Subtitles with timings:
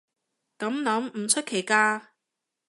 [0.57, 2.01] 噉諗唔出奇㗎